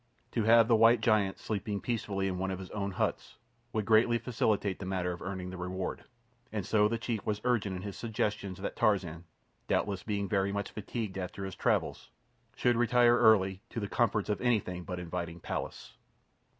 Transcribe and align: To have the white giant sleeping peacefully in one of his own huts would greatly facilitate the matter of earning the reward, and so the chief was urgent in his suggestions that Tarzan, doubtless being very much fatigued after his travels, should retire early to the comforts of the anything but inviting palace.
To 0.31 0.45
have 0.45 0.67
the 0.67 0.75
white 0.75 0.99
giant 0.99 1.37
sleeping 1.37 1.79
peacefully 1.79 2.27
in 2.27 2.39
one 2.39 2.49
of 2.49 2.57
his 2.57 2.71
own 2.71 2.93
huts 2.93 3.37
would 3.71 3.85
greatly 3.85 4.17
facilitate 4.17 4.79
the 4.79 4.85
matter 4.87 5.11
of 5.11 5.21
earning 5.21 5.51
the 5.51 5.57
reward, 5.57 6.05
and 6.51 6.65
so 6.65 6.87
the 6.87 6.97
chief 6.97 7.23
was 7.23 7.39
urgent 7.43 7.75
in 7.75 7.83
his 7.83 7.95
suggestions 7.95 8.57
that 8.61 8.75
Tarzan, 8.75 9.25
doubtless 9.67 10.01
being 10.01 10.27
very 10.27 10.51
much 10.51 10.71
fatigued 10.71 11.19
after 11.19 11.45
his 11.45 11.53
travels, 11.55 12.09
should 12.55 12.77
retire 12.77 13.15
early 13.19 13.61
to 13.69 13.79
the 13.79 13.87
comforts 13.87 14.27
of 14.29 14.39
the 14.39 14.43
anything 14.45 14.83
but 14.85 14.97
inviting 14.99 15.39
palace. 15.39 15.93